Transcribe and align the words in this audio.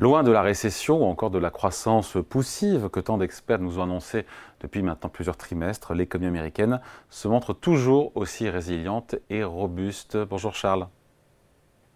Loin 0.00 0.22
de 0.22 0.30
la 0.30 0.42
récession 0.42 1.02
ou 1.02 1.06
encore 1.06 1.30
de 1.30 1.40
la 1.40 1.50
croissance 1.50 2.18
poussive 2.30 2.88
que 2.88 3.00
tant 3.00 3.18
d'experts 3.18 3.58
nous 3.58 3.80
ont 3.80 3.82
annoncé 3.82 4.26
depuis 4.60 4.80
maintenant 4.80 5.10
plusieurs 5.10 5.36
trimestres, 5.36 5.92
l'économie 5.92 6.28
américaine 6.38 6.80
se 7.10 7.26
montre 7.26 7.52
toujours 7.52 8.12
aussi 8.14 8.48
résiliente 8.48 9.16
et 9.28 9.42
robuste. 9.42 10.16
Bonjour 10.16 10.54
Charles. 10.54 10.86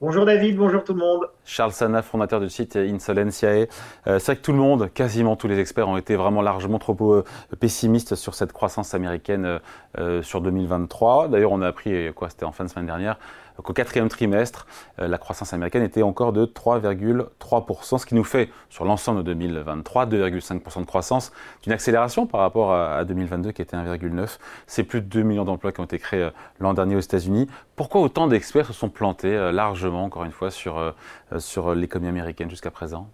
Bonjour 0.00 0.26
David, 0.26 0.56
bonjour 0.56 0.82
tout 0.82 0.94
le 0.94 0.98
monde. 0.98 1.28
Charles 1.44 1.70
Sana, 1.70 2.02
fondateur 2.02 2.40
du 2.40 2.50
site 2.50 2.74
Insolentiae. 2.74 3.68
Euh, 4.08 4.18
c'est 4.18 4.32
vrai 4.32 4.36
que 4.36 4.42
tout 4.42 4.50
le 4.50 4.58
monde, 4.58 4.92
quasiment 4.92 5.36
tous 5.36 5.46
les 5.46 5.60
experts, 5.60 5.88
ont 5.88 5.96
été 5.96 6.16
vraiment 6.16 6.42
largement 6.42 6.80
trop 6.80 7.14
euh, 7.14 7.24
pessimistes 7.60 8.16
sur 8.16 8.34
cette 8.34 8.52
croissance 8.52 8.94
américaine 8.94 9.60
euh, 9.98 10.22
sur 10.22 10.40
2023. 10.40 11.28
D'ailleurs, 11.28 11.52
on 11.52 11.62
a 11.62 11.68
appris, 11.68 12.12
quoi, 12.14 12.30
c'était 12.30 12.42
en 12.42 12.50
fin 12.50 12.64
de 12.64 12.68
semaine 12.68 12.86
dernière, 12.86 13.16
qu'au 13.62 13.72
quatrième 13.72 14.08
trimestre, 14.08 14.66
la 14.98 15.18
croissance 15.18 15.52
américaine 15.52 15.82
était 15.82 16.02
encore 16.02 16.32
de 16.32 16.46
3,3%, 16.46 17.98
ce 17.98 18.06
qui 18.06 18.14
nous 18.14 18.24
fait, 18.24 18.50
sur 18.70 18.84
l'ensemble 18.84 19.22
de 19.22 19.32
2023, 19.34 20.06
2,5% 20.06 20.80
de 20.80 20.86
croissance, 20.86 21.32
d'une 21.62 21.72
accélération 21.72 22.26
par 22.26 22.40
rapport 22.40 22.74
à 22.74 23.04
2022 23.04 23.52
qui 23.52 23.62
était 23.62 23.76
1,9%. 23.76 24.38
C'est 24.66 24.84
plus 24.84 25.00
de 25.00 25.06
2 25.06 25.22
millions 25.22 25.44
d'emplois 25.44 25.72
qui 25.72 25.80
ont 25.80 25.84
été 25.84 25.98
créés 25.98 26.28
l'an 26.60 26.74
dernier 26.74 26.96
aux 26.96 27.00
États-Unis. 27.00 27.48
Pourquoi 27.76 28.00
autant 28.00 28.26
d'experts 28.26 28.66
se 28.66 28.72
sont 28.72 28.88
plantés 28.88 29.50
largement, 29.52 30.04
encore 30.04 30.24
une 30.24 30.32
fois, 30.32 30.48
euh, 30.66 30.92
sur 31.38 31.74
l'économie 31.74 32.08
américaine 32.08 32.50
jusqu'à 32.50 32.70
présent? 32.70 33.08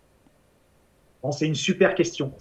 C'est 1.33 1.47
une 1.47 1.55
super 1.55 1.95
question. 1.95 2.33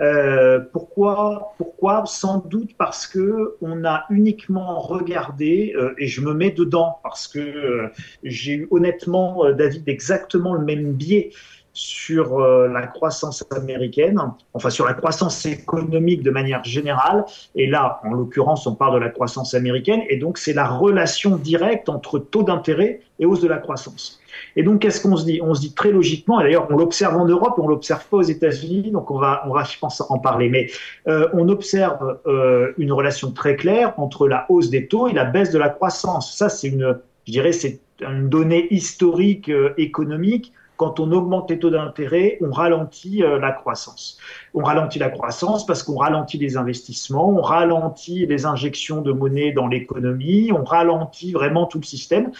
Euh, 0.00 0.60
pourquoi 0.72 1.54
Pourquoi? 1.58 2.04
Sans 2.06 2.38
doute 2.38 2.70
parce 2.78 3.06
que 3.06 3.56
on 3.60 3.84
a 3.84 4.04
uniquement 4.10 4.78
regardé, 4.78 5.74
euh, 5.76 5.94
et 5.98 6.06
je 6.06 6.20
me 6.20 6.34
mets 6.34 6.50
dedans 6.50 6.98
parce 7.02 7.28
que 7.28 7.90
j'ai 8.22 8.52
eu 8.52 8.68
honnêtement, 8.70 9.52
David, 9.52 9.88
exactement 9.88 10.54
le 10.54 10.64
même 10.64 10.92
biais 10.92 11.30
sur 11.72 12.38
la 12.38 12.86
croissance 12.86 13.44
américaine, 13.50 14.18
enfin 14.54 14.70
sur 14.70 14.86
la 14.86 14.94
croissance 14.94 15.44
économique 15.44 16.22
de 16.22 16.30
manière 16.30 16.64
générale. 16.64 17.26
Et 17.54 17.66
là, 17.66 18.00
en 18.02 18.12
l'occurrence, 18.12 18.66
on 18.66 18.74
parle 18.74 18.94
de 18.94 19.04
la 19.04 19.10
croissance 19.10 19.52
américaine, 19.52 20.00
et 20.08 20.16
donc 20.16 20.38
c'est 20.38 20.54
la 20.54 20.66
relation 20.66 21.36
directe 21.36 21.90
entre 21.90 22.18
taux 22.18 22.44
d'intérêt 22.44 23.00
et 23.18 23.26
hausse 23.26 23.42
de 23.42 23.48
la 23.48 23.58
croissance. 23.58 24.20
Et 24.56 24.62
donc, 24.62 24.80
qu'est-ce 24.80 25.00
qu'on 25.00 25.16
se 25.16 25.24
dit? 25.24 25.40
On 25.42 25.54
se 25.54 25.60
dit 25.60 25.74
très 25.74 25.90
logiquement, 25.90 26.40
et 26.40 26.44
d'ailleurs, 26.44 26.66
on 26.70 26.76
l'observe 26.76 27.16
en 27.16 27.26
Europe, 27.26 27.54
on 27.58 27.68
l'observe 27.68 28.04
pas 28.08 28.18
aux 28.18 28.22
États-Unis, 28.22 28.90
donc 28.90 29.10
on 29.10 29.18
va, 29.18 29.42
on 29.46 29.52
va, 29.52 29.64
je 29.64 29.78
pense, 29.78 30.02
en 30.08 30.18
parler. 30.18 30.48
Mais 30.48 30.68
euh, 31.08 31.28
on 31.34 31.48
observe 31.48 32.18
euh, 32.26 32.72
une 32.78 32.92
relation 32.92 33.30
très 33.32 33.56
claire 33.56 33.92
entre 33.98 34.28
la 34.28 34.46
hausse 34.48 34.70
des 34.70 34.86
taux 34.86 35.08
et 35.08 35.12
la 35.12 35.24
baisse 35.24 35.50
de 35.50 35.58
la 35.58 35.68
croissance. 35.68 36.36
Ça, 36.36 36.48
c'est 36.48 36.68
une, 36.68 36.98
je 37.26 37.32
dirais, 37.32 37.52
c'est 37.52 37.80
une 38.00 38.28
donnée 38.28 38.66
historique 38.72 39.48
euh, 39.48 39.74
économique. 39.76 40.52
Quand 40.76 41.00
on 41.00 41.10
augmente 41.12 41.50
les 41.50 41.58
taux 41.58 41.70
d'intérêt, 41.70 42.36
on 42.42 42.50
ralentit 42.50 43.22
la 43.40 43.50
croissance. 43.50 44.18
On 44.52 44.62
ralentit 44.62 44.98
la 44.98 45.08
croissance 45.08 45.64
parce 45.64 45.82
qu'on 45.82 45.96
ralentit 45.96 46.36
les 46.36 46.58
investissements, 46.58 47.30
on 47.30 47.40
ralentit 47.40 48.26
les 48.26 48.44
injections 48.44 49.00
de 49.00 49.10
monnaie 49.10 49.52
dans 49.52 49.68
l'économie, 49.68 50.52
on 50.52 50.64
ralentit 50.64 51.32
vraiment 51.32 51.64
tout 51.64 51.78
le 51.78 51.86
système 51.86 52.30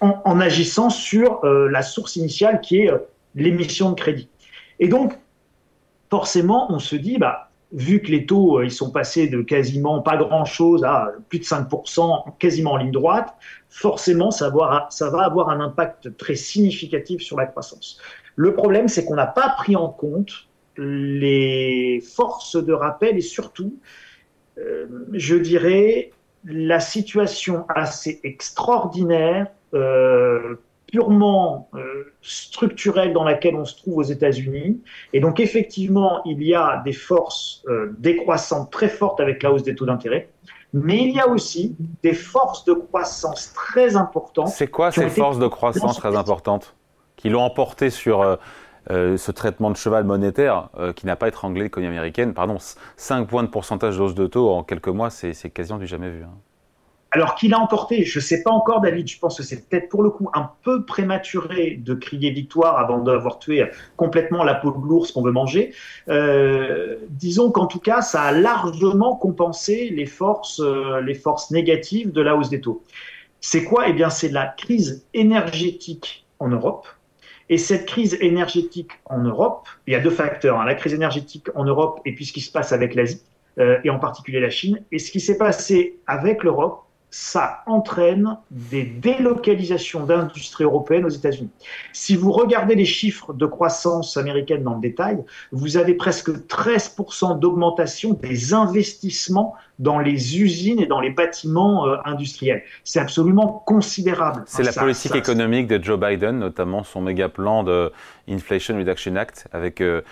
en, 0.00 0.40
agissant 0.40 0.90
sur 0.90 1.44
euh, 1.44 1.68
la 1.68 1.82
source 1.82 2.16
initiale 2.16 2.60
qui 2.60 2.80
est 2.80 2.90
euh, 2.90 2.98
l'émission 3.34 3.90
de 3.90 3.94
crédit. 3.94 4.28
Et 4.78 4.88
donc, 4.88 5.18
forcément, 6.08 6.72
on 6.72 6.78
se 6.78 6.96
dit, 6.96 7.18
bah, 7.18 7.50
vu 7.72 8.00
que 8.00 8.08
les 8.10 8.26
taux 8.26 8.58
euh, 8.58 8.64
ils 8.64 8.72
sont 8.72 8.90
passés 8.90 9.28
de 9.28 9.42
quasiment 9.42 10.00
pas 10.00 10.16
grand-chose 10.16 10.84
à 10.84 11.12
plus 11.28 11.38
de 11.38 11.44
5%, 11.44 12.38
quasiment 12.38 12.72
en 12.72 12.76
ligne 12.78 12.90
droite, 12.90 13.34
forcément, 13.68 14.30
ça 14.30 14.48
va, 14.50 14.88
ça 14.90 15.10
va 15.10 15.24
avoir 15.24 15.50
un 15.50 15.60
impact 15.60 16.16
très 16.16 16.34
significatif 16.34 17.20
sur 17.20 17.36
la 17.36 17.46
croissance. 17.46 17.98
Le 18.36 18.54
problème, 18.54 18.88
c'est 18.88 19.04
qu'on 19.04 19.16
n'a 19.16 19.26
pas 19.26 19.50
pris 19.50 19.76
en 19.76 19.88
compte 19.88 20.48
les 20.76 22.02
forces 22.14 22.56
de 22.56 22.72
rappel 22.72 23.18
et 23.18 23.20
surtout, 23.20 23.78
je 25.12 25.36
dirais, 25.36 26.12
la 26.44 26.80
situation 26.80 27.66
assez 27.68 28.20
extraordinaire 28.24 29.48
euh, 29.74 30.56
purement 30.86 31.68
euh, 31.76 32.12
structurelle 32.20 33.12
dans 33.12 33.22
laquelle 33.22 33.54
on 33.54 33.64
se 33.64 33.76
trouve 33.76 33.98
aux 33.98 34.02
États-Unis. 34.02 34.82
Et 35.12 35.20
donc 35.20 35.38
effectivement, 35.38 36.20
il 36.24 36.42
y 36.42 36.52
a 36.52 36.82
des 36.84 36.92
forces 36.92 37.62
euh, 37.68 37.94
décroissantes 37.98 38.72
très 38.72 38.88
fortes 38.88 39.20
avec 39.20 39.40
la 39.44 39.52
hausse 39.52 39.62
des 39.62 39.76
taux 39.76 39.86
d'intérêt. 39.86 40.30
Mais 40.72 40.98
il 40.98 41.14
y 41.14 41.20
a 41.20 41.28
aussi 41.28 41.76
des 42.02 42.12
forces 42.12 42.64
de 42.64 42.72
croissance 42.72 43.52
très 43.54 43.94
importantes. 43.94 44.48
C'est 44.48 44.66
quoi 44.66 44.90
ces 44.90 45.08
forces 45.08 45.38
de 45.38 45.46
croissance 45.46 45.96
très 45.98 46.16
importantes 46.16 46.74
qui 47.14 47.28
l'ont 47.28 47.42
emporté 47.42 47.90
sur 47.90 48.38
ce 48.88 49.30
traitement 49.32 49.70
de 49.70 49.76
cheval 49.76 50.04
monétaire 50.04 50.70
qui 50.94 51.06
n'a 51.06 51.16
pas 51.16 51.26
étranglé 51.26 51.64
l'économie 51.64 51.96
américaine? 51.96 52.34
Pardon, 52.34 52.58
5 52.96 53.26
points 53.26 53.42
de 53.42 53.48
pourcentage 53.48 53.96
de 53.96 54.02
hausse 54.02 54.14
de 54.14 54.28
taux 54.28 54.50
en 54.50 54.62
quelques 54.62 54.88
mois, 54.88 55.10
c'est 55.10 55.50
quasiment 55.50 55.78
du 55.78 55.88
jamais 55.88 56.10
vu. 56.10 56.22
Hein. 56.22 56.38
Alors 57.12 57.34
qu'il 57.34 57.54
a 57.54 57.58
emporté, 57.58 58.04
je 58.04 58.18
ne 58.20 58.22
sais 58.22 58.42
pas 58.42 58.52
encore, 58.52 58.80
David, 58.80 59.08
je 59.08 59.18
pense 59.18 59.36
que 59.36 59.42
c'est 59.42 59.68
peut-être 59.68 59.88
pour 59.88 60.04
le 60.04 60.10
coup 60.10 60.30
un 60.32 60.50
peu 60.62 60.84
prématuré 60.84 61.76
de 61.82 61.94
crier 61.94 62.30
victoire 62.30 62.78
avant 62.78 62.98
d'avoir 62.98 63.40
tué 63.40 63.64
complètement 63.96 64.44
la 64.44 64.54
peau 64.54 64.70
de 64.70 64.86
l'ours 64.86 65.10
qu'on 65.10 65.22
veut 65.22 65.32
manger. 65.32 65.74
Euh, 66.08 66.96
disons 67.08 67.50
qu'en 67.50 67.66
tout 67.66 67.80
cas, 67.80 68.00
ça 68.00 68.22
a 68.22 68.32
largement 68.32 69.16
compensé 69.16 69.90
les 69.90 70.06
forces, 70.06 70.60
euh, 70.60 71.00
les 71.00 71.14
forces 71.14 71.50
négatives 71.50 72.12
de 72.12 72.22
la 72.22 72.36
hausse 72.36 72.48
des 72.48 72.60
taux. 72.60 72.84
C'est 73.40 73.64
quoi? 73.64 73.88
Eh 73.88 73.92
bien, 73.92 74.10
c'est 74.10 74.28
la 74.28 74.46
crise 74.46 75.04
énergétique 75.12 76.26
en 76.38 76.48
Europe. 76.48 76.86
Et 77.48 77.58
cette 77.58 77.86
crise 77.86 78.16
énergétique 78.20 78.92
en 79.06 79.18
Europe, 79.18 79.66
il 79.88 79.94
y 79.94 79.96
a 79.96 80.00
deux 80.00 80.10
facteurs, 80.10 80.60
hein, 80.60 80.64
la 80.64 80.76
crise 80.76 80.94
énergétique 80.94 81.48
en 81.56 81.64
Europe 81.64 82.00
et 82.04 82.14
puis 82.14 82.24
ce 82.24 82.32
qui 82.32 82.40
se 82.40 82.52
passe 82.52 82.70
avec 82.70 82.94
l'Asie, 82.94 83.22
euh, 83.58 83.78
et 83.82 83.90
en 83.90 83.98
particulier 83.98 84.38
la 84.38 84.50
Chine. 84.50 84.80
Et 84.92 85.00
ce 85.00 85.10
qui 85.10 85.18
s'est 85.18 85.36
passé 85.36 85.98
avec 86.06 86.44
l'Europe, 86.44 86.84
ça 87.10 87.62
entraîne 87.66 88.36
des 88.50 88.84
délocalisations 88.84 90.06
d'industries 90.06 90.64
européennes 90.64 91.04
aux 91.04 91.10
États-Unis. 91.10 91.50
Si 91.92 92.16
vous 92.16 92.30
regardez 92.30 92.74
les 92.74 92.84
chiffres 92.84 93.32
de 93.32 93.46
croissance 93.46 94.16
américaine 94.16 94.62
dans 94.62 94.74
le 94.74 94.80
détail, 94.80 95.24
vous 95.50 95.76
avez 95.76 95.94
presque 95.94 96.30
13% 96.30 97.38
d'augmentation 97.38 98.12
des 98.12 98.54
investissements 98.54 99.54
dans 99.78 99.98
les 99.98 100.40
usines 100.40 100.80
et 100.80 100.86
dans 100.86 101.00
les 101.00 101.10
bâtiments 101.10 101.86
euh, 101.88 101.96
industriels. 102.04 102.62
C'est 102.84 103.00
absolument 103.00 103.62
considérable. 103.66 104.42
C'est 104.46 104.62
la 104.62 104.72
politique 104.72 105.16
économique 105.16 105.66
de 105.66 105.82
Joe 105.82 105.98
Biden, 105.98 106.38
notamment 106.38 106.84
son 106.84 107.00
méga 107.00 107.28
plan 107.28 107.64
de 107.64 107.90
Inflation 108.28 108.76
Reduction 108.76 109.16
Act, 109.16 109.48
avec 109.52 109.80
euh, 109.80 110.02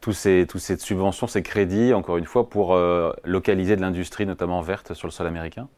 tous 0.00 0.12
ces, 0.12 0.46
toutes 0.48 0.60
ces 0.60 0.76
subventions, 0.76 1.28
ces 1.28 1.42
crédits, 1.42 1.94
encore 1.94 2.18
une 2.18 2.26
fois, 2.26 2.50
pour 2.50 2.74
euh, 2.74 3.12
localiser 3.24 3.76
de 3.76 3.80
l'industrie, 3.80 4.26
notamment 4.26 4.60
verte, 4.60 4.92
sur 4.94 5.06
le 5.06 5.12
sol 5.12 5.26
américain 5.26 5.68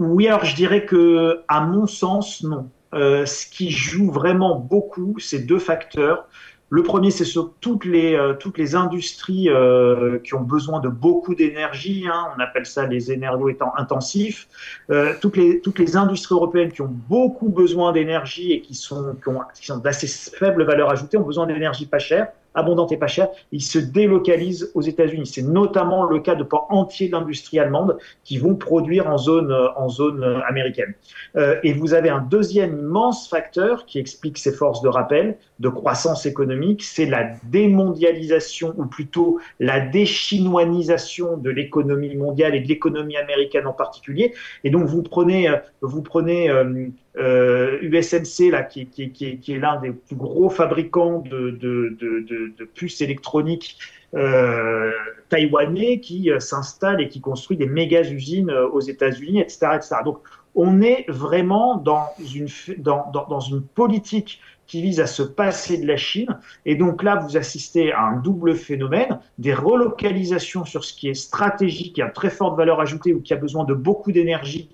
oui, 0.00 0.26
alors 0.26 0.46
je 0.46 0.56
dirais 0.56 0.86
que, 0.86 1.42
à 1.46 1.60
mon 1.60 1.86
sens, 1.86 2.42
non. 2.42 2.70
Euh, 2.94 3.26
ce 3.26 3.46
qui 3.46 3.70
joue 3.70 4.10
vraiment 4.10 4.56
beaucoup, 4.56 5.16
c'est 5.20 5.40
deux 5.40 5.58
facteurs. 5.58 6.26
Le 6.70 6.82
premier, 6.82 7.10
c'est 7.10 7.26
sur 7.26 7.52
toutes 7.60 7.84
les, 7.84 8.14
euh, 8.14 8.32
toutes 8.32 8.56
les 8.56 8.74
industries 8.74 9.50
euh, 9.50 10.18
qui 10.20 10.34
ont 10.34 10.40
besoin 10.40 10.80
de 10.80 10.88
beaucoup 10.88 11.34
d'énergie, 11.34 12.06
hein, 12.10 12.28
on 12.34 12.40
appelle 12.40 12.64
ça 12.64 12.86
les 12.86 13.12
énergo-intensifs, 13.12 14.48
euh, 14.90 15.12
toutes, 15.20 15.36
les, 15.36 15.60
toutes 15.60 15.78
les 15.78 15.96
industries 15.96 16.34
européennes 16.34 16.72
qui 16.72 16.80
ont 16.80 16.96
beaucoup 17.08 17.50
besoin 17.50 17.92
d'énergie 17.92 18.52
et 18.52 18.62
qui 18.62 18.74
sont, 18.74 19.16
qui, 19.22 19.60
qui 19.60 19.66
sont 19.66 19.78
d'assez 19.78 20.06
faible 20.06 20.64
valeur 20.64 20.90
ajoutée 20.90 21.18
ont 21.18 21.26
besoin 21.26 21.46
d'énergie 21.46 21.86
pas 21.86 21.98
chère 21.98 22.28
abondante 22.54 22.92
et 22.92 22.96
pas 22.96 23.06
chère, 23.06 23.28
ils 23.52 23.62
se 23.62 23.78
délocalisent 23.78 24.70
aux 24.74 24.82
États-Unis. 24.82 25.26
C'est 25.26 25.42
notamment 25.42 26.04
le 26.04 26.20
cas 26.20 26.34
de 26.34 26.42
pans 26.42 26.66
entiers 26.70 27.08
d'industrie 27.08 27.58
allemande 27.58 27.98
qui 28.24 28.38
vont 28.38 28.54
produire 28.54 29.08
en 29.08 29.18
zone, 29.18 29.52
en 29.76 29.88
zone 29.88 30.42
américaine. 30.48 30.94
Euh, 31.36 31.56
et 31.62 31.72
vous 31.72 31.94
avez 31.94 32.08
un 32.08 32.20
deuxième 32.20 32.78
immense 32.78 33.28
facteur 33.28 33.86
qui 33.86 33.98
explique 33.98 34.38
ces 34.38 34.52
forces 34.52 34.82
de 34.82 34.88
rappel, 34.88 35.36
de 35.58 35.68
croissance 35.68 36.26
économique, 36.26 36.82
c'est 36.82 37.06
la 37.06 37.32
démondialisation, 37.44 38.74
ou 38.76 38.86
plutôt 38.86 39.38
la 39.58 39.80
déchinoisation 39.80 41.36
de 41.36 41.50
l'économie 41.50 42.16
mondiale 42.16 42.54
et 42.54 42.60
de 42.60 42.68
l'économie 42.68 43.16
américaine 43.16 43.66
en 43.66 43.72
particulier. 43.72 44.34
Et 44.64 44.70
donc 44.70 44.84
vous 44.84 45.02
prenez, 45.02 45.52
vous 45.82 46.02
prenez 46.02 46.50
euh, 46.50 46.64
euh, 46.64 47.09
USMC, 47.16 48.50
là, 48.50 48.62
qui, 48.62 48.86
qui, 48.86 49.10
qui, 49.10 49.38
qui 49.38 49.52
est 49.54 49.58
l'un 49.58 49.80
des 49.80 49.90
plus 49.90 50.16
gros 50.16 50.48
fabricants 50.48 51.18
de, 51.18 51.50
de, 51.50 51.96
de, 51.98 52.64
puces 52.64 53.00
électroniques 53.00 53.78
euh, 54.14 54.90
taïwanais, 55.28 56.00
qui 56.00 56.30
euh, 56.30 56.40
s'installe 56.40 57.00
et 57.00 57.08
qui 57.08 57.20
construit 57.20 57.56
des 57.56 57.66
méga 57.66 58.02
usines 58.02 58.50
euh, 58.50 58.68
aux 58.68 58.80
États-Unis, 58.80 59.40
etc., 59.40 59.68
etc. 59.76 59.96
Donc, 60.04 60.18
on 60.54 60.82
est 60.82 61.04
vraiment 61.08 61.76
dans 61.76 62.06
une, 62.34 62.48
dans, 62.78 63.08
dans, 63.12 63.26
dans 63.28 63.40
une 63.40 63.62
politique 63.62 64.40
qui 64.66 64.82
vise 64.82 65.00
à 65.00 65.06
se 65.06 65.22
passer 65.22 65.78
de 65.78 65.86
la 65.86 65.96
Chine. 65.96 66.38
Et 66.64 66.74
donc 66.76 67.02
là, 67.02 67.16
vous 67.16 67.36
assistez 67.36 67.92
à 67.92 68.02
un 68.02 68.16
double 68.16 68.54
phénomène, 68.54 69.20
des 69.38 69.54
relocalisations 69.54 70.64
sur 70.64 70.84
ce 70.84 70.92
qui 70.92 71.08
est 71.08 71.14
stratégique 71.14 71.98
et 71.98 72.02
a 72.02 72.08
très 72.08 72.30
forte 72.30 72.56
valeur 72.56 72.80
ajoutée 72.80 73.12
ou 73.12 73.20
qui 73.20 73.32
a 73.32 73.36
besoin 73.36 73.64
de 73.64 73.74
beaucoup 73.74 74.12
d'énergie 74.12 74.70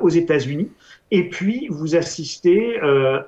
aux 0.00 0.08
États-Unis. 0.08 0.70
Et 1.10 1.28
puis, 1.28 1.68
vous 1.70 1.96
assistez 1.96 2.80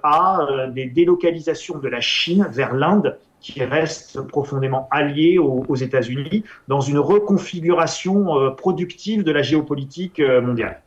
à 0.03 0.67
des 0.71 0.87
délocalisations 0.87 1.79
de 1.79 1.89
la 1.89 2.01
Chine 2.01 2.49
vers 2.51 2.75
l'Inde 2.75 3.17
qui 3.41 3.63
reste 3.63 4.21
profondément 4.23 4.89
allié 4.91 5.39
aux, 5.39 5.77
États-Unis 5.77 6.45
dans 6.67 6.81
une 6.81 6.99
reconfiguration 6.99 8.53
productive 8.57 9.23
de 9.23 9.31
la 9.31 9.43
géopolitique 9.43 10.21
mondiale. 10.21 10.83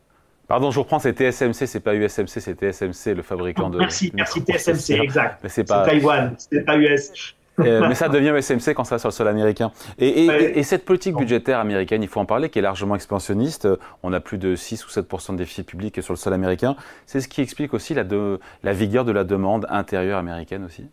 Pardon, 0.52 0.70
je 0.70 0.80
reprends, 0.80 0.98
c'est 0.98 1.14
TSMC, 1.14 1.66
c'est 1.66 1.80
pas 1.80 1.94
USMC, 1.94 2.26
c'est 2.26 2.54
TSMC, 2.54 3.14
le 3.14 3.22
fabricant 3.22 3.70
de. 3.70 3.78
Merci, 3.78 4.12
merci 4.14 4.42
TSMC, 4.42 5.00
exact. 5.00 5.42
C'est 5.48 5.66
pas 5.66 5.82
Taïwan, 5.86 6.34
c'est 6.36 6.64
pas 6.64 6.76
US. 6.76 7.34
Euh, 7.60 7.86
mais 7.86 7.94
ça 7.94 8.08
devient 8.08 8.32
USMC 8.36 8.74
quand 8.74 8.84
ça 8.84 8.94
va 8.94 8.98
sur 8.98 9.08
le 9.08 9.12
sol 9.12 9.28
américain. 9.28 9.72
Et, 9.98 10.26
et, 10.26 10.62
cette 10.62 10.84
politique 10.84 11.16
budgétaire 11.16 11.58
américaine, 11.58 12.02
il 12.02 12.08
faut 12.08 12.20
en 12.20 12.24
parler, 12.24 12.48
qui 12.48 12.58
est 12.58 12.62
largement 12.62 12.94
expansionniste. 12.94 13.68
On 14.02 14.12
a 14.12 14.20
plus 14.20 14.38
de 14.38 14.56
6 14.56 14.86
ou 14.86 14.88
7% 14.88 15.32
de 15.32 15.36
déficit 15.36 15.66
public 15.66 16.02
sur 16.02 16.14
le 16.14 16.18
sol 16.18 16.32
américain. 16.32 16.76
C'est 17.06 17.20
ce 17.20 17.28
qui 17.28 17.40
explique 17.40 17.74
aussi 17.74 17.94
la, 17.94 18.04
de, 18.04 18.40
la 18.62 18.72
vigueur 18.72 19.04
de 19.04 19.12
la 19.12 19.24
demande 19.24 19.66
intérieure 19.68 20.18
américaine 20.18 20.64
aussi 20.64 20.86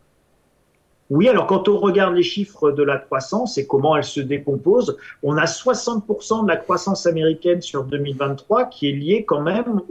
oui, 1.10 1.28
alors 1.28 1.48
quand 1.48 1.68
on 1.68 1.78
regarde 1.78 2.14
les 2.14 2.24
chiffres 2.24 2.72
de 2.72 2.84
la 2.84 2.98
croissance 2.98 3.58
et 3.58 3.66
comment 3.66 3.96
elle 3.98 4.04
se 4.04 4.20
décompose, 4.20 4.98
on 5.24 5.38
a 5.38 5.46
60% 5.46 6.44
de 6.44 6.48
la 6.48 6.58
croissance 6.58 7.08
américaine 7.08 7.62
sur 7.62 7.84
2023 7.84 8.66
qui 8.66 8.90
est 8.90 8.94
liée 8.94 9.26
quand 9.26 9.42
même 9.42 9.82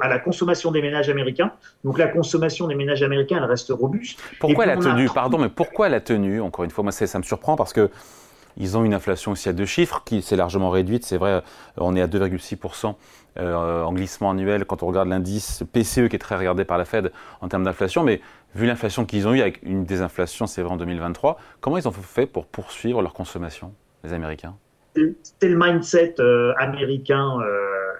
à 0.00 0.08
la 0.08 0.18
consommation 0.18 0.70
des 0.70 0.80
ménages 0.80 1.10
américains. 1.10 1.52
Donc 1.84 1.98
la 1.98 2.08
consommation 2.08 2.68
des 2.68 2.74
ménages 2.74 3.02
américains, 3.02 3.36
elle 3.36 3.44
reste 3.44 3.70
robuste. 3.70 4.18
Pourquoi 4.40 4.64
elle 4.64 4.70
a 4.70 4.76
tenu 4.78 5.08
Pardon, 5.12 5.38
mais 5.38 5.50
pourquoi 5.50 5.88
elle 5.88 5.94
a 5.94 6.00
tenu 6.00 6.40
Encore 6.40 6.64
une 6.64 6.70
fois, 6.70 6.82
moi 6.82 6.92
ça 6.92 7.18
me 7.18 7.24
surprend 7.24 7.56
parce 7.56 7.74
que 7.74 7.90
ils 8.58 8.76
ont 8.76 8.84
une 8.84 8.94
inflation 8.94 9.32
aussi 9.32 9.48
à 9.48 9.52
deux 9.52 9.64
chiffres 9.64 10.02
qui 10.04 10.20
s'est 10.20 10.36
largement 10.36 10.70
réduite. 10.70 11.04
C'est 11.04 11.16
vrai, 11.16 11.42
on 11.78 11.96
est 11.96 12.02
à 12.02 12.06
2,6% 12.06 12.94
euh, 13.38 13.82
en 13.82 13.92
glissement 13.92 14.30
annuel 14.30 14.64
quand 14.66 14.82
on 14.82 14.86
regarde 14.86 15.08
l'indice 15.08 15.64
PCE 15.72 16.08
qui 16.08 16.16
est 16.16 16.20
très 16.20 16.36
regardé 16.36 16.64
par 16.64 16.76
la 16.76 16.84
Fed 16.84 17.12
en 17.40 17.48
termes 17.48 17.64
d'inflation. 17.64 18.02
Mais 18.02 18.20
vu 18.54 18.66
l'inflation 18.66 19.04
qu'ils 19.06 19.26
ont 19.26 19.34
eu 19.34 19.40
avec 19.40 19.62
une 19.62 19.84
désinflation, 19.84 20.46
c'est 20.46 20.62
en 20.62 20.76
2023, 20.76 21.38
comment 21.60 21.78
ils 21.78 21.88
ont 21.88 21.92
fait 21.92 22.26
pour 22.26 22.46
poursuivre 22.46 23.00
leur 23.00 23.14
consommation, 23.14 23.72
les 24.04 24.12
Américains? 24.12 24.54
C'est 24.94 25.48
le 25.48 25.56
mindset 25.56 26.16
euh, 26.20 26.52
américain. 26.58 27.40
Euh, 27.40 27.92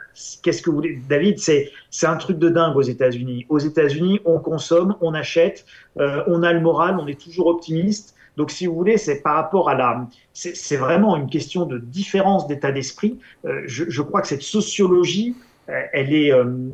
qu'est-ce 0.43 0.61
que 0.61 0.69
vous 0.69 0.77
voulez, 0.77 1.01
David? 1.09 1.39
C'est 1.39 1.71
un 2.03 2.17
truc 2.17 2.39
de 2.39 2.51
dingue 2.51 2.77
aux 2.77 2.83
États-Unis. 2.83 3.47
Aux 3.49 3.59
États-Unis, 3.59 4.21
on 4.27 4.39
consomme, 4.39 4.97
on 5.01 5.15
achète, 5.15 5.65
on 5.97 6.43
a 6.43 6.53
le 6.53 6.61
moral, 6.61 6.99
on 7.01 7.07
est 7.07 7.19
toujours 7.19 7.47
optimiste. 7.47 8.15
Donc, 8.37 8.51
si 8.51 8.67
vous 8.67 8.75
voulez, 8.75 8.97
c'est 8.97 9.23
par 9.23 9.35
rapport 9.35 9.69
à 9.69 9.75
la, 9.75 10.07
c'est 10.33 10.77
vraiment 10.77 11.17
une 11.17 11.29
question 11.29 11.67
de 11.67 11.79
différence 11.79 12.47
d'état 12.47 12.73
d'esprit. 12.73 13.19
Euh, 13.45 13.63
je, 13.67 14.03
crois 14.03 14.23
que 14.23 14.29
cette 14.29 14.43
sociologie, 14.43 15.37
euh, 15.69 15.83
elle 15.93 16.15
est, 16.15 16.33
euh, 16.33 16.71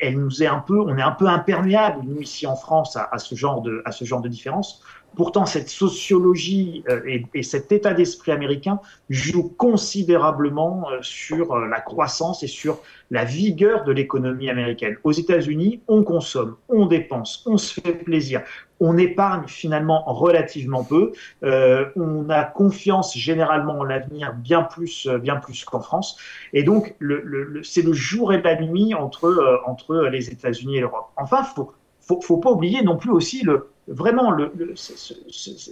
elle 0.00 0.18
nous 0.18 0.42
est 0.42 0.46
un 0.46 0.58
peu, 0.58 0.78
on 0.80 0.96
est 0.96 1.02
un 1.02 1.12
peu 1.12 1.26
imperméable 1.26 2.00
nous 2.04 2.20
ici 2.20 2.46
en 2.46 2.56
France 2.56 2.96
à 2.96 3.18
ce 3.18 3.34
genre 3.34 3.62
de, 3.62 3.82
à 3.84 3.92
ce 3.92 4.04
genre 4.04 4.20
de 4.20 4.28
différence. 4.28 4.82
Pourtant, 5.16 5.46
cette 5.46 5.68
sociologie 5.68 6.84
et, 7.06 7.24
et, 7.34 7.42
cet 7.42 7.72
état 7.72 7.94
d'esprit 7.94 8.32
américain 8.32 8.80
jouent 9.08 9.52
considérablement 9.56 10.86
sur 11.02 11.58
la 11.58 11.80
croissance 11.80 12.42
et 12.42 12.46
sur 12.46 12.80
la 13.10 13.24
vigueur 13.24 13.84
de 13.84 13.92
l'économie 13.92 14.48
américaine. 14.48 14.96
Aux 15.04 15.12
États-Unis, 15.12 15.80
on 15.88 16.04
consomme, 16.04 16.56
on 16.68 16.86
dépense, 16.86 17.42
on 17.46 17.56
se 17.56 17.80
fait 17.80 17.92
plaisir, 17.92 18.42
on 18.80 18.96
épargne 18.96 19.44
finalement 19.46 20.02
relativement 20.06 20.84
peu. 20.84 21.12
Euh, 21.44 21.86
on 21.96 22.28
a 22.30 22.44
confiance 22.44 23.16
généralement 23.16 23.80
en 23.80 23.84
l'avenir 23.84 24.34
bien 24.34 24.62
plus, 24.62 25.06
euh, 25.06 25.18
bien 25.18 25.36
plus 25.36 25.64
qu'en 25.64 25.80
France. 25.80 26.16
Et 26.52 26.62
donc, 26.62 26.94
le, 26.98 27.60
c'est 27.62 27.82
le 27.82 27.92
jour 27.92 28.32
et 28.32 28.40
la 28.40 28.60
nuit 28.60 28.94
entre, 28.94 29.26
euh, 29.26 29.58
entre 29.66 29.96
les 30.10 30.30
États-Unis 30.30 30.78
et 30.78 30.80
l'Europe. 30.80 31.08
Enfin, 31.16 31.42
faut, 31.42 31.72
faut, 32.00 32.20
faut 32.20 32.38
pas 32.38 32.50
oublier 32.50 32.82
non 32.82 32.96
plus 32.96 33.10
aussi 33.10 33.42
le, 33.42 33.68
vraiment 33.90 34.34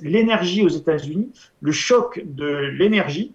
l'énergie 0.03 0.62
aux 0.62 0.69
États-Unis, 0.69 1.32
le 1.61 1.73
choc 1.73 2.23
de 2.25 2.47
l'énergie, 2.47 3.32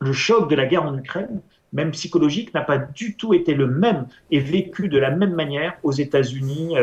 le 0.00 0.12
choc 0.12 0.48
de 0.48 0.54
la 0.54 0.66
guerre 0.66 0.84
en 0.84 0.96
Ukraine, 0.96 1.40
même 1.72 1.90
psychologique, 1.90 2.54
n'a 2.54 2.62
pas 2.62 2.78
du 2.78 3.16
tout 3.16 3.34
été 3.34 3.54
le 3.54 3.66
même 3.66 4.06
et 4.30 4.38
vécu 4.38 4.88
de 4.88 4.98
la 4.98 5.10
même 5.10 5.34
manière 5.34 5.74
aux 5.82 5.92
États-Unis 5.92 6.74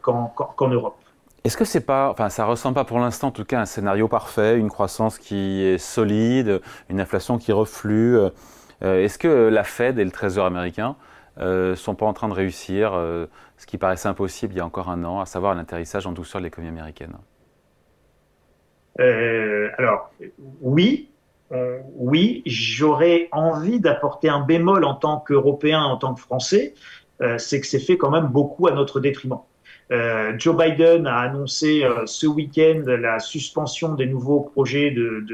qu'en 0.00 0.68
Europe. 0.68 0.96
Est-ce 1.44 1.58
que 1.58 1.66
c'est 1.66 1.84
pas, 1.84 2.08
enfin, 2.08 2.30
ça 2.30 2.46
ressemble 2.46 2.74
pas 2.74 2.84
pour 2.84 2.98
l'instant 2.98 3.28
en 3.28 3.30
tout 3.30 3.44
cas 3.44 3.58
à 3.58 3.62
un 3.62 3.66
scénario 3.66 4.08
parfait, 4.08 4.58
une 4.58 4.70
croissance 4.70 5.18
qui 5.18 5.62
est 5.62 5.76
solide, 5.76 6.62
une 6.88 7.00
inflation 7.00 7.36
qui 7.36 7.52
reflue. 7.52 8.16
Euh, 8.16 9.04
est-ce 9.04 9.18
que 9.18 9.48
la 9.48 9.62
Fed 9.62 9.98
et 9.98 10.04
le 10.04 10.10
Trésor 10.10 10.46
américain 10.46 10.96
euh, 11.38 11.74
sont 11.74 11.94
pas 11.94 12.06
en 12.06 12.12
train 12.12 12.28
de 12.28 12.34
réussir 12.34 12.92
euh, 12.94 13.26
ce 13.56 13.66
qui 13.66 13.76
paraissait 13.76 14.08
impossible 14.08 14.54
il 14.54 14.58
y 14.58 14.60
a 14.60 14.66
encore 14.66 14.88
un 14.88 15.02
an, 15.04 15.20
à 15.20 15.26
savoir 15.26 15.54
l'atterrissage 15.54 16.06
en 16.06 16.12
douceur 16.12 16.40
de 16.40 16.46
l'économie 16.46 16.70
américaine 16.70 17.16
euh, 19.00 19.68
Alors, 19.78 20.12
oui, 20.60 21.10
oui, 21.96 22.42
j'aurais 22.46 23.28
envie 23.30 23.78
d'apporter 23.78 24.28
un 24.28 24.40
bémol 24.40 24.84
en 24.84 24.94
tant 24.94 25.20
qu'Européen, 25.20 25.82
en 25.82 25.96
tant 25.96 26.14
que 26.14 26.20
Français, 26.20 26.74
c'est 27.38 27.60
que 27.60 27.66
c'est 27.66 27.78
fait 27.78 27.96
quand 27.96 28.10
même 28.10 28.26
beaucoup 28.26 28.66
à 28.66 28.72
notre 28.72 28.98
détriment. 28.98 29.38
Joe 30.36 30.56
Biden 30.56 31.06
a 31.06 31.18
annoncé 31.18 31.86
ce 32.06 32.26
week-end 32.26 32.82
la 32.86 33.20
suspension 33.20 33.94
des 33.94 34.06
nouveaux 34.06 34.40
projets 34.40 34.90
de 34.90 35.24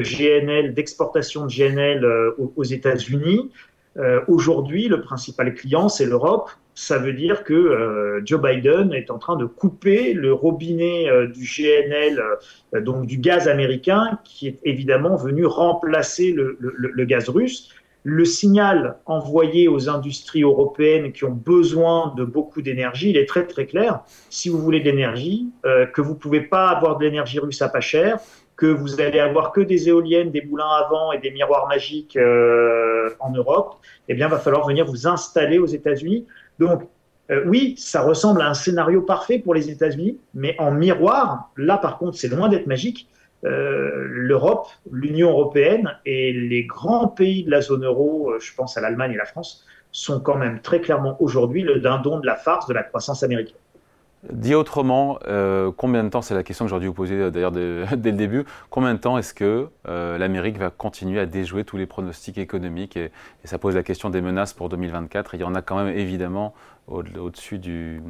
GNL, 0.00 0.74
d'exportation 0.74 1.46
de 1.46 1.50
GNL 1.50 2.04
euh, 2.04 2.30
aux, 2.56 2.64
États-Unis. 2.64 3.50
Aujourd'hui, 4.28 4.86
le 4.86 5.00
principal 5.00 5.52
client, 5.54 5.88
c'est 5.88 6.06
l'Europe. 6.06 6.50
Ça 6.76 6.98
veut 6.98 7.12
dire 7.12 7.42
que 7.42 8.20
Joe 8.24 8.40
Biden 8.40 8.92
est 8.92 9.10
en 9.10 9.18
train 9.18 9.34
de 9.34 9.44
couper 9.44 10.12
le 10.12 10.32
robinet 10.32 11.08
du 11.34 11.44
GNL, 11.44 12.22
donc 12.84 13.06
du 13.06 13.18
gaz 13.18 13.48
américain, 13.48 14.20
qui 14.22 14.46
est 14.46 14.60
évidemment 14.62 15.16
venu 15.16 15.46
remplacer 15.46 16.30
le 16.30 17.04
gaz 17.06 17.28
russe 17.28 17.74
le 18.08 18.24
signal 18.24 18.96
envoyé 19.06 19.68
aux 19.68 19.90
industries 19.90 20.42
européennes 20.42 21.12
qui 21.12 21.24
ont 21.24 21.32
besoin 21.32 22.14
de 22.16 22.24
beaucoup 22.24 22.62
d'énergie, 22.62 23.10
il 23.10 23.16
est 23.16 23.26
très 23.26 23.46
très 23.46 23.66
clair. 23.66 24.00
Si 24.30 24.48
vous 24.48 24.58
voulez 24.58 24.80
de 24.80 24.86
l'énergie, 24.86 25.48
euh, 25.66 25.84
que 25.84 26.00
vous 26.00 26.14
pouvez 26.14 26.40
pas 26.40 26.68
avoir 26.68 26.96
de 26.96 27.04
l'énergie 27.04 27.38
russe 27.38 27.60
à 27.60 27.68
pas 27.68 27.80
cher, 27.80 28.18
que 28.58 28.66
vous 28.66 29.00
allez 29.00 29.20
avoir 29.20 29.52
que 29.52 29.60
des 29.60 29.88
éoliennes, 29.88 30.32
des 30.32 30.42
moulins 30.42 30.68
à 30.68 30.88
vent 30.90 31.12
et 31.12 31.18
des 31.18 31.30
miroirs 31.30 31.68
magiques 31.68 32.16
euh, 32.16 33.08
en 33.20 33.30
Europe, 33.30 33.76
eh 34.08 34.14
bien, 34.14 34.26
va 34.26 34.38
falloir 34.38 34.66
venir 34.66 34.84
vous 34.84 35.06
installer 35.06 35.58
aux 35.58 35.66
États-Unis. 35.66 36.26
Donc, 36.58 36.82
euh, 37.30 37.44
oui, 37.46 37.76
ça 37.78 38.02
ressemble 38.02 38.42
à 38.42 38.48
un 38.48 38.54
scénario 38.54 39.00
parfait 39.00 39.38
pour 39.38 39.54
les 39.54 39.70
États-Unis, 39.70 40.18
mais 40.34 40.56
en 40.58 40.72
miroir, 40.72 41.52
là, 41.56 41.78
par 41.78 41.98
contre, 41.98 42.18
c'est 42.18 42.28
loin 42.28 42.48
d'être 42.48 42.66
magique. 42.66 43.08
Euh, 43.44 44.06
l'Europe, 44.08 44.66
l'Union 44.90 45.30
européenne 45.30 45.96
et 46.04 46.32
les 46.32 46.64
grands 46.64 47.06
pays 47.06 47.44
de 47.44 47.52
la 47.52 47.60
zone 47.60 47.84
euro, 47.84 48.32
je 48.40 48.52
pense 48.56 48.76
à 48.76 48.80
l'Allemagne 48.80 49.12
et 49.12 49.16
la 49.16 49.26
France, 49.26 49.64
sont 49.92 50.18
quand 50.18 50.36
même 50.36 50.60
très 50.62 50.80
clairement 50.80 51.16
aujourd'hui 51.22 51.62
le 51.62 51.78
dindon 51.78 52.18
de 52.18 52.26
la 52.26 52.34
farce 52.34 52.66
de 52.66 52.74
la 52.74 52.82
croissance 52.82 53.22
américaine. 53.22 53.56
Dit 54.32 54.54
autrement, 54.54 55.18
euh, 55.28 55.70
combien 55.76 56.02
de 56.02 56.08
temps, 56.08 56.22
c'est 56.22 56.34
la 56.34 56.42
question 56.42 56.64
que 56.64 56.70
j'aurais 56.70 56.80
dû 56.80 56.88
vous 56.88 56.94
poser 56.94 57.30
d'ailleurs 57.30 57.52
dès, 57.52 57.86
le 58.10 58.16
début, 58.16 58.44
combien 58.68 58.92
de 58.94 58.98
temps 58.98 59.16
est-ce 59.16 59.32
que 59.32 59.68
l'Amérique 59.86 60.58
va 60.58 60.70
continuer 60.70 61.20
à 61.20 61.26
déjouer 61.26 61.64
tous 61.64 61.76
les 61.76 61.86
pronostics 61.86 62.38
économiques 62.38 62.96
et, 62.96 63.12
ça 63.44 63.58
pose 63.58 63.74
la 63.74 63.82
question 63.82 64.10
des 64.10 64.20
menaces 64.20 64.52
pour 64.52 64.68
2024. 64.68 65.34
il 65.34 65.40
y 65.40 65.44
en 65.44 65.54
a 65.54 65.62
quand 65.62 65.82
même 65.82 65.96
évidemment 65.96 66.54
au-dessus 66.88 67.58
de 67.58 68.00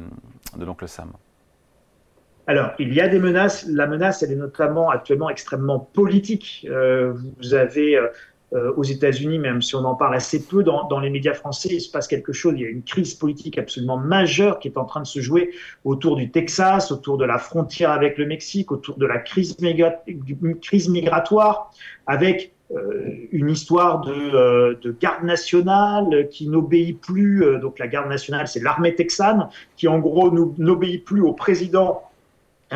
l'oncle 0.59 0.87
Sam. 0.87 1.11
Alors, 2.49 2.71
il 2.79 2.91
y 2.95 2.99
a 2.99 3.07
des 3.07 3.19
menaces. 3.19 3.67
La 3.67 3.85
menace, 3.85 4.23
elle 4.23 4.31
est 4.31 4.35
notamment 4.35 4.89
actuellement 4.89 5.29
extrêmement 5.29 5.77
politique. 5.77 6.65
Euh, 6.67 7.13
vous 7.37 7.53
avez 7.53 7.95
euh, 8.53 8.59
euh, 8.59 8.73
aux 8.75 8.83
États-Unis, 8.83 9.39
même 9.39 9.61
si 9.61 9.75
on 9.75 9.85
en 9.85 9.95
parle 9.95 10.15
assez 10.15 10.45
peu 10.45 10.63
dans, 10.63 10.87
dans, 10.87 10.99
les 10.99 11.09
médias 11.09 11.33
français, 11.33 11.69
il 11.71 11.81
se 11.81 11.91
passe 11.91 12.07
quelque 12.07 12.33
chose. 12.33 12.53
Il 12.55 12.61
y 12.61 12.65
a 12.65 12.69
une 12.69 12.83
crise 12.83 13.13
politique 13.13 13.57
absolument 13.57 13.97
majeure 13.97 14.59
qui 14.59 14.67
est 14.67 14.77
en 14.77 14.85
train 14.85 15.01
de 15.01 15.07
se 15.07 15.19
jouer 15.19 15.51
autour 15.85 16.15
du 16.15 16.31
Texas, 16.31 16.91
autour 16.91 17.17
de 17.17 17.25
la 17.25 17.37
frontière 17.37 17.91
avec 17.91 18.17
le 18.17 18.25
Mexique, 18.25 18.71
autour 18.71 18.97
de 18.97 19.05
la 19.05 19.19
crise, 19.19 19.55
crise 20.61 20.89
migratoire, 20.89 21.71
avec 22.07 22.53
une 23.31 23.49
histoire 23.49 24.01
de, 24.01 24.77
de, 24.79 24.95
garde 24.99 25.23
nationale 25.23 26.27
qui 26.29 26.47
n'obéit 26.47 27.01
plus. 27.01 27.43
donc 27.59 27.79
la 27.79 27.87
garde 27.87 28.07
nationale, 28.07 28.47
c'est 28.47 28.61
l'armée 28.61 28.93
texane 28.93 29.49
qui 29.75 29.87
en 29.87 29.97
gros 29.97 30.29
n'obéit 30.59 31.03
plus 31.03 31.21
au 31.21 31.33
président 31.33 32.03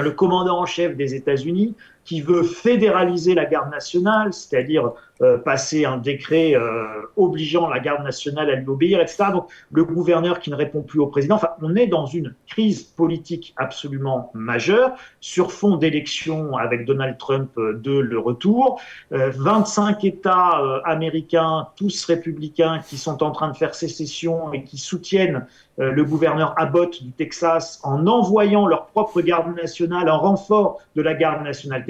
le 0.02 0.12
commandant 0.12 0.60
en 0.60 0.66
chef 0.66 0.96
des 0.96 1.14
États-Unis, 1.14 1.76
qui 2.06 2.22
veut 2.22 2.44
fédéraliser 2.44 3.34
la 3.34 3.46
garde 3.46 3.72
nationale, 3.72 4.34
c'est-à-dire 4.34 4.92
euh, 5.22 5.38
passer 5.38 5.86
un 5.86 5.98
décret 5.98 6.56
euh, 6.56 6.86
obligeant 7.16 7.70
la 7.70 7.80
garde 7.80 8.04
nationale 8.04 8.50
à 8.50 8.56
lui 8.56 8.68
obéir, 8.68 9.00
etc. 9.00 9.26
Donc 9.32 9.48
le 9.72 9.86
gouverneur 9.86 10.40
qui 10.40 10.50
ne 10.50 10.56
répond 10.56 10.82
plus 10.82 11.00
au 11.00 11.08
président. 11.08 11.36
Enfin, 11.36 11.50
on 11.62 11.76
est 11.76 11.86
dans 11.86 12.08
une 12.08 12.34
crise 12.48 12.84
politique 12.84 13.54
absolument 13.56 14.32
majeure 14.34 14.92
sur 15.22 15.52
fond 15.52 15.78
d'élection 15.78 16.58
avec 16.58 16.86
Donald 16.86 17.18
Trump 17.20 17.52
euh, 17.58 17.74
de 17.74 18.00
le 18.00 18.18
retour. 18.18 18.82
25 19.12 20.04
États 20.04 20.62
américains, 20.86 21.68
tous 21.76 22.06
républicains, 22.06 22.80
qui 22.80 22.98
sont 22.98 23.24
en 23.24 23.32
train 23.32 23.50
de 23.50 23.56
faire 23.56 23.76
sécession 23.76 24.52
et 24.52 24.64
qui 24.64 24.78
soutiennent 24.78 25.46
le 25.78 26.04
gouverneur 26.04 26.54
Abbott 26.58 27.02
du 27.04 27.12
Texas 27.12 27.80
en 27.84 28.08
envoyant 28.08 28.68
leur 28.68 28.88
propre 28.88 29.22
garde 29.22 29.56
nationale 29.56 30.10
en 30.10 30.20
renfort 30.20 30.80
de 30.96 31.02
la 31.02 31.14
garde 31.14 31.44
nationale. 31.44 31.84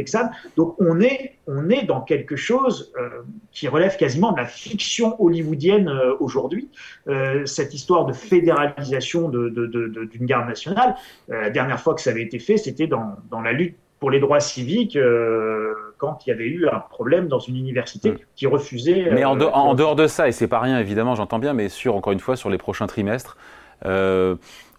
Donc 0.58 0.76
on 0.80 1.00
est, 1.02 1.36
on 1.48 1.70
est 1.70 1.84
dans 1.84 2.02
quelque 2.02 2.36
chose 2.36 2.94
qui 3.52 3.68
relève 3.68 3.98
quasiment 3.98 4.32
de 4.32 4.38
la 4.38 4.46
fiction 4.46 5.22
hollywoodienne 5.24 5.88
euh, 5.88 6.16
aujourd'hui, 6.20 6.70
euh, 7.08 7.46
cette 7.46 7.74
histoire 7.74 8.06
de 8.06 8.14
fédéralisation 8.14 9.30
d'une 9.30 10.26
garde 10.26 10.48
nationale. 10.48 10.96
Euh, 11.30 11.42
la 11.42 11.50
dernière 11.50 11.80
fois 11.80 11.94
que 11.94 12.02
ça 12.02 12.10
avait 12.10 12.24
été 12.24 12.40
fait, 12.40 12.58
c'était 12.58 12.88
dans, 12.88 13.16
la 13.44 13.52
lutte 13.52 13.76
pour 14.00 14.12
les 14.12 14.20
droits 14.20 14.40
civiques 14.40 14.98
quand 15.98 16.26
il 16.26 16.30
y 16.30 16.34
avait 16.34 16.48
eu 16.48 16.68
un 16.68 16.80
problème 16.80 17.30
dans 17.30 17.40
une 17.40 17.56
université 17.56 18.12
mm. 18.12 18.18
qui 18.36 18.48
refusait. 18.48 19.10
Mais 19.12 19.24
en, 19.24 19.36
dehors 19.36 19.96
de 19.96 20.08
ça, 20.08 20.28
et 20.28 20.34
c'est 20.34 20.48
pas 20.48 20.60
rien 20.60 20.80
évidemment, 20.80 21.16
j'entends 21.16 21.40
bien, 21.40 21.54
mais 21.54 21.70
sur 21.70 21.96
encore 21.96 22.12
une 22.12 22.20
fois 22.20 22.36
sur 22.36 22.50
les 22.50 22.58
prochains 22.58 22.88
trimestres, 22.88 23.38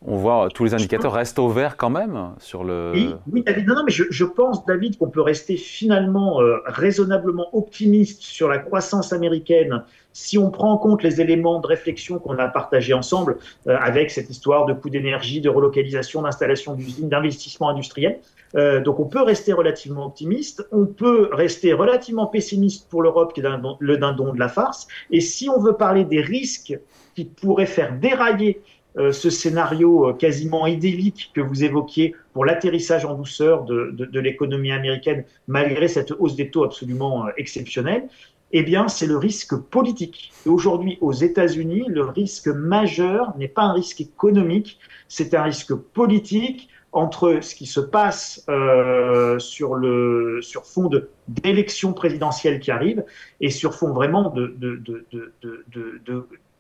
on 0.07 0.17
voit 0.17 0.49
tous 0.53 0.65
les 0.65 0.75
indicateurs 0.75 1.13
restent 1.13 1.39
au 1.39 1.49
vert 1.49 1.77
quand 1.77 1.91
même 1.91 2.35
sur 2.39 2.63
le. 2.65 2.93
Oui, 3.31 3.43
David. 3.43 3.67
Non, 3.67 3.83
mais 3.85 3.93
je, 3.93 4.25
pense, 4.25 4.65
David, 4.67 4.99
qu'on 4.99 5.09
peut 5.09 5.23
rester 5.23 5.57
finalement 5.57 6.41
euh, 6.41 6.59
raisonnablement 6.67 7.49
optimiste 7.57 8.23
sur 8.23 8.49
la 8.49 8.59
croissance 8.59 9.13
américaine 9.13 9.83
si 10.15 10.39
on 10.39 10.51
prend 10.51 10.73
en 10.73 10.79
compte 10.79 11.03
les 11.03 11.21
éléments 11.21 11.61
de 11.61 11.67
réflexion 11.67 12.19
qu'on 12.19 12.39
a 12.39 12.47
partagés 12.49 12.95
ensemble 12.95 13.37
euh, 13.67 13.77
avec 13.81 14.11
cette 14.11 14.31
histoire 14.31 14.65
de 14.65 14.73
coût 14.73 14.89
d'énergie, 14.89 15.41
de 15.41 15.51
relocalisation, 15.51 16.23
d'installation 16.23 16.75
d'usines, 16.75 17.09
d'investissement 17.09 17.69
industriel. 17.69 18.21
Euh, 18.55 18.81
donc 18.81 19.01
on 19.01 19.07
peut 19.07 19.23
rester 19.23 19.53
relativement 19.53 20.07
optimiste, 20.07 20.67
on 20.71 20.87
peut 20.87 21.29
rester 21.33 21.73
relativement 21.73 22.27
pessimiste 22.27 22.89
pour 22.89 23.03
l'Europe 23.03 23.33
qui 23.35 23.41
est 23.41 23.45
le 23.81 23.97
dindon 23.99 24.33
de 24.33 24.39
la 24.39 24.49
farce. 24.49 24.87
Et 25.11 25.21
si 25.21 25.49
on 25.49 25.61
veut 25.61 25.75
parler 25.75 26.05
des 26.05 26.21
risques 26.21 26.79
qui 27.17 27.25
pourraient 27.25 27.67
faire 27.67 27.99
dérailler 27.99 28.61
euh, 28.61 28.74
ce 28.97 29.31
scénario 29.31 30.09
euh, 30.09 30.13
quasiment 30.13 30.67
idyllique 30.67 31.33
que 31.35 31.41
vous 31.41 31.65
évoquiez 31.65 32.15
pour 32.33 32.45
l'atterrissage 32.45 33.05
en 33.05 33.15
douceur 33.15 33.65
de, 33.65 33.91
de, 33.93 34.21
l'économie 34.21 34.71
américaine 34.71 35.25
malgré 35.49 35.89
cette 35.89 36.13
hausse 36.19 36.37
des 36.37 36.51
taux 36.51 36.65
absolument 36.65 37.27
euh, 37.27 37.31
exceptionnelle, 37.37 38.09
eh 38.53 38.63
bien, 38.63 38.87
c'est 38.87 39.07
le 39.07 39.17
risque 39.17 39.57
politique. 39.57 40.33
Et 40.47 40.49
aujourd'hui, 40.49 40.97
aux 41.01 41.13
États-Unis, 41.13 41.85
le 41.89 42.05
risque 42.05 42.47
majeur 42.47 43.37
n'est 43.37 43.49
pas 43.49 43.63
un 43.63 43.73
risque 43.73 44.01
économique, 44.01 44.79
c'est 45.09 45.35
un 45.35 45.43
risque 45.43 45.75
politique 45.75 46.69
entre 46.93 47.41
ce 47.43 47.57
qui 47.57 47.67
se 47.67 47.81
passe 47.81 48.45
euh, 48.49 49.41
sur 49.41 49.75
le 49.75 50.39
sur 50.41 50.65
fond 50.65 50.89
d'élections 51.27 51.93
présidentielles 51.93 52.61
qui 52.61 52.71
arrivent 52.71 53.05
et 53.41 53.51
sur 53.51 53.75
fond 53.75 53.93
vraiment 53.93 54.31
de, 54.31 54.57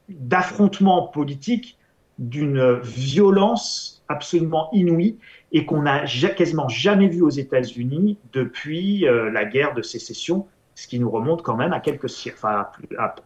d'affrontements 0.09 1.07
politiques 1.07 1.79
d'une 2.18 2.78
violence 2.80 4.02
absolument 4.09 4.68
inouïe 4.73 5.18
et 5.52 5.66
qu'on 5.66 5.83
n'a 5.83 6.04
quasiment 6.37 6.68
jamais 6.68 7.09
vu 7.09 7.23
aux 7.23 7.30
États-Unis 7.30 8.18
depuis 8.33 9.06
euh, 9.06 9.30
la 9.30 9.44
guerre 9.44 9.75
de 9.75 9.83
sécession, 9.83 10.47
ce 10.75 10.87
qui 10.87 10.99
nous 10.99 11.11
remonte 11.11 11.42
quand 11.42 11.56
même 11.56 11.73
à 11.73 11.80
quelques 11.80 12.09
siècles, 12.09 12.38
enfin 12.38 12.68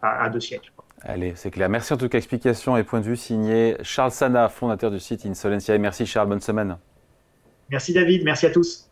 à, 0.01 0.29
deux 0.29 0.39
siècles. 0.39 0.71
Allez, 1.01 1.33
c'est 1.35 1.51
clair. 1.51 1.69
Merci 1.69 1.93
en 1.93 1.97
tout 1.97 2.09
cas. 2.09 2.17
Explication 2.17 2.77
et 2.77 2.83
point 2.83 2.99
de 2.99 3.05
vue 3.05 3.15
signé 3.15 3.77
Charles 3.83 4.11
Sana, 4.11 4.49
fondateur 4.49 4.91
du 4.91 4.99
site 4.99 5.25
Insolencia. 5.25 5.77
merci 5.77 6.05
Charles, 6.05 6.27
bonne 6.29 6.41
semaine. 6.41 6.77
Merci 7.69 7.93
David, 7.93 8.23
merci 8.23 8.45
à 8.45 8.51
tous. 8.51 8.88